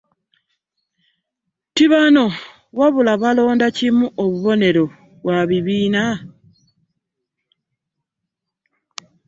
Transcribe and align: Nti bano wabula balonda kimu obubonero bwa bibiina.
Nti 1.69 1.85
bano 1.93 2.23
wabula 2.79 3.11
balonda 3.21 3.67
kimu 3.77 4.05
obubonero 4.23 4.85
bwa 5.23 5.39
bibiina. 5.49 6.03